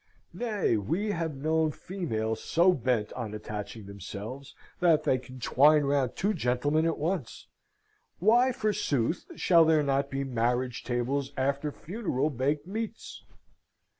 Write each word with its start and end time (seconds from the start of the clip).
Nay, 0.33 0.77
we 0.77 1.11
have 1.11 1.35
known 1.35 1.71
females 1.71 2.43
so 2.43 2.73
bent 2.73 3.13
on 3.13 3.35
attaching 3.35 3.85
themselves, 3.85 4.55
that 4.79 5.03
they 5.03 5.19
can 5.19 5.39
twine 5.39 5.83
round 5.83 6.15
two 6.15 6.33
gentlemen 6.33 6.87
at 6.87 6.97
once. 6.97 7.45
Why, 8.17 8.51
forsooth, 8.51 9.27
shall 9.35 9.63
there 9.63 9.83
not 9.83 10.09
be 10.09 10.23
marriage 10.23 10.83
tables 10.83 11.33
after 11.37 11.71
funeral 11.71 12.31
baked 12.31 12.65
meats? 12.65 13.23